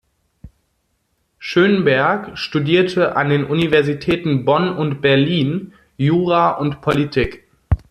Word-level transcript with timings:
Schönberg 1.37 2.35
studierte 2.35 3.15
an 3.15 3.29
den 3.29 3.45
Universitäten 3.45 4.45
Bonn 4.45 4.69
und 4.75 4.99
Berlin 5.01 5.73
Jura 5.95 6.53
und 6.57 6.81
Politik. 6.81 7.47